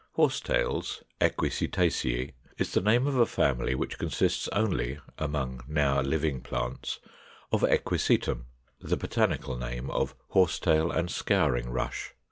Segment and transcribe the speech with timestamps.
[0.15, 0.15] 485.
[0.65, 6.99] =Horsetails=, Equisetaceæ, is the name of a family which consists only (among now living plants)
[7.51, 8.45] of Equisetum,
[8.79, 12.15] the botanical name of Horsetail and Scouring Rush.